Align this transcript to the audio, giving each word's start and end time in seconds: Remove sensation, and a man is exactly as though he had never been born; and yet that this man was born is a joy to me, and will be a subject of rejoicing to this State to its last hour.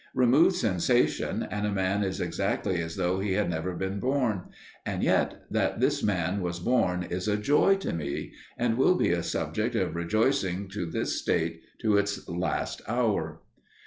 Remove 0.15 0.55
sensation, 0.55 1.43
and 1.51 1.67
a 1.67 1.71
man 1.71 2.03
is 2.03 2.19
exactly 2.19 2.81
as 2.81 2.95
though 2.95 3.19
he 3.19 3.33
had 3.33 3.47
never 3.51 3.75
been 3.75 3.99
born; 3.99 4.45
and 4.83 5.03
yet 5.03 5.43
that 5.51 5.79
this 5.79 6.01
man 6.01 6.41
was 6.41 6.59
born 6.59 7.03
is 7.03 7.27
a 7.27 7.37
joy 7.37 7.75
to 7.75 7.93
me, 7.93 8.33
and 8.57 8.77
will 8.79 8.95
be 8.95 9.11
a 9.11 9.21
subject 9.21 9.75
of 9.75 9.93
rejoicing 9.95 10.67
to 10.67 10.87
this 10.87 11.21
State 11.21 11.61
to 11.79 11.97
its 11.97 12.27
last 12.27 12.81
hour. 12.87 13.41